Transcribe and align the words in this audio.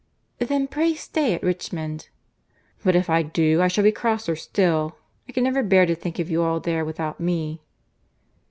"Then 0.39 0.65
pray 0.67 0.95
stay 0.95 1.35
at 1.35 1.43
Richmond." 1.43 2.09
"But 2.83 2.95
if 2.95 3.07
I 3.07 3.21
do, 3.21 3.61
I 3.61 3.67
shall 3.67 3.83
be 3.83 3.91
crosser 3.91 4.35
still. 4.35 4.97
I 5.29 5.31
can 5.31 5.43
never 5.43 5.61
bear 5.61 5.85
to 5.85 5.93
think 5.93 6.17
of 6.17 6.27
you 6.27 6.41
all 6.41 6.59
there 6.59 6.83
without 6.83 7.19
me." 7.19 7.61